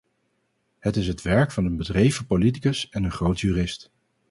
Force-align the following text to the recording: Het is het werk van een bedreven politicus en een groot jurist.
Het 0.79 0.95
is 0.95 1.07
het 1.07 1.21
werk 1.21 1.51
van 1.51 1.65
een 1.65 1.77
bedreven 1.77 2.25
politicus 2.25 2.89
en 2.89 3.03
een 3.03 3.11
groot 3.11 3.39
jurist. 3.39 3.91